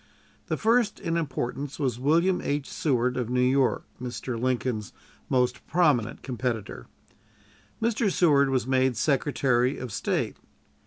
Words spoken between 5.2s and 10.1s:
most prominent competitor. Mr. Seward was made Secretary of